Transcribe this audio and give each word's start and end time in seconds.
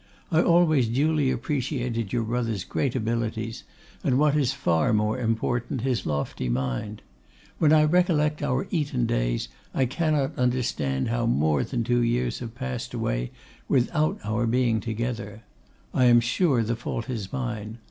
I 0.31 0.41
always 0.41 0.87
duly 0.87 1.29
appreciated 1.29 2.11
your 2.11 2.23
brother's 2.23 2.63
great 2.63 2.95
abilities, 2.95 3.63
and, 4.03 4.17
what 4.17 4.35
is 4.35 4.51
far 4.51 4.93
more 4.93 5.19
important, 5.19 5.81
his 5.81 6.07
lofty 6.07 6.49
mind. 6.49 7.03
When 7.59 7.71
I 7.71 7.83
recollect 7.83 8.41
our 8.41 8.65
Eton 8.71 9.05
days, 9.05 9.47
I 9.75 9.85
cannot 9.85 10.35
understand 10.39 11.09
how 11.09 11.27
more 11.27 11.63
than 11.63 11.83
two 11.83 12.01
years 12.01 12.39
have 12.39 12.55
passed 12.55 12.95
away 12.95 13.29
without 13.69 14.17
our 14.23 14.47
being 14.47 14.79
together. 14.79 15.43
I 15.93 16.05
am 16.05 16.19
sure 16.19 16.63
the 16.63 16.75
fault 16.75 17.07
is 17.07 17.31
mine. 17.31 17.77